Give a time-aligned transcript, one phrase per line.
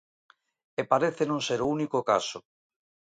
[0.79, 2.39] E parece non ser o único caso.